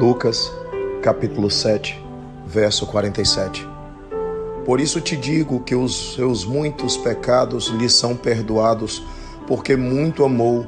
[0.00, 0.50] Lucas,
[1.02, 2.02] capítulo 7,
[2.46, 3.68] verso 47.
[4.64, 9.02] Por isso te digo que os seus muitos pecados lhe são perdoados,
[9.46, 10.66] porque muito amou,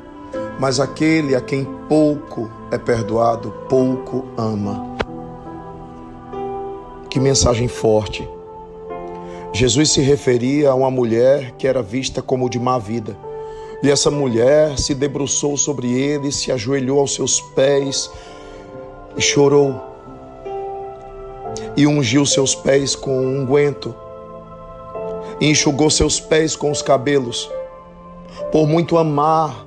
[0.61, 4.95] mas aquele a quem pouco é perdoado, pouco ama.
[7.09, 8.29] Que mensagem forte.
[9.51, 13.17] Jesus se referia a uma mulher que era vista como de má vida.
[13.83, 18.11] E essa mulher se debruçou sobre ele, se ajoelhou aos seus pés
[19.17, 19.81] e chorou.
[21.77, 23.95] E ungiu seus pés com um unguento.
[25.41, 27.51] E enxugou seus pés com os cabelos.
[28.51, 29.67] Por muito amar,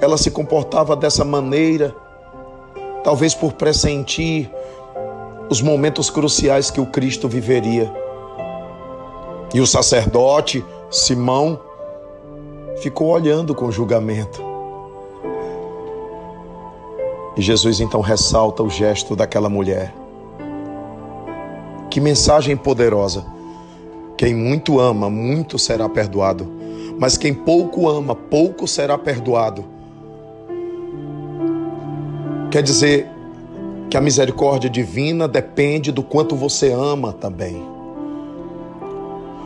[0.00, 1.94] ela se comportava dessa maneira,
[3.04, 4.50] talvez por pressentir
[5.48, 7.92] os momentos cruciais que o Cristo viveria.
[9.54, 11.60] E o sacerdote, Simão,
[12.78, 14.51] ficou olhando com julgamento.
[17.36, 19.94] E Jesus então ressalta o gesto daquela mulher.
[21.90, 23.24] Que mensagem poderosa!
[24.16, 26.46] Quem muito ama, muito será perdoado,
[26.98, 29.64] mas quem pouco ama, pouco será perdoado.
[32.50, 33.08] Quer dizer
[33.90, 37.62] que a misericórdia divina depende do quanto você ama também.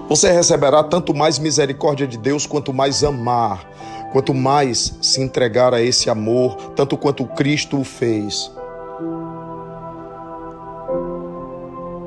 [0.09, 3.69] Você receberá tanto mais misericórdia de Deus quanto mais amar,
[4.13, 8.51] quanto mais se entregar a esse amor, tanto quanto Cristo o fez.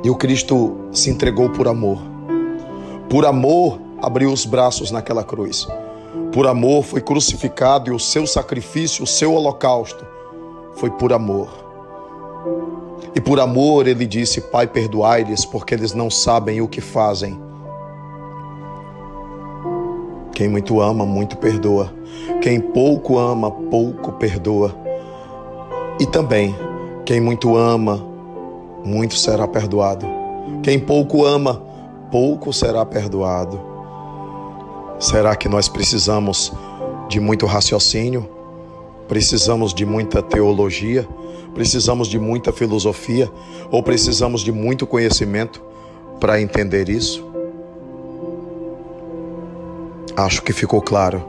[0.04, 2.00] E o Cristo se entregou por amor.
[3.10, 5.68] Por amor, abriu os braços naquela cruz.
[6.32, 10.06] Por amor, foi crucificado e o seu sacrifício, o seu holocausto,
[10.76, 11.50] foi por amor.
[13.14, 17.49] E por amor ele disse: Pai, perdoai-lhes, porque eles não sabem o que fazem.
[20.40, 21.94] Quem muito ama, muito perdoa.
[22.42, 24.74] Quem pouco ama, pouco perdoa.
[26.00, 26.56] E também,
[27.06, 28.02] quem muito ama,
[28.86, 30.06] muito será perdoado.
[30.64, 31.62] Quem pouco ama,
[32.10, 33.60] pouco será perdoado.
[34.98, 36.54] Será que nós precisamos
[37.10, 38.26] de muito raciocínio?
[39.10, 41.06] Precisamos de muita teologia?
[41.54, 43.30] Precisamos de muita filosofia?
[43.70, 45.62] Ou precisamos de muito conhecimento
[46.18, 47.29] para entender isso?
[50.20, 51.24] Acho que ficou claro.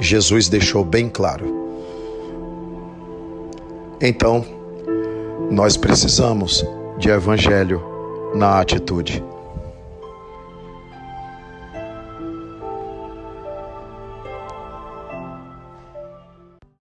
[0.00, 1.46] Jesus deixou bem claro.
[4.00, 4.44] Então,
[5.48, 6.66] nós precisamos
[6.98, 7.80] de evangelho
[8.34, 9.24] na atitude.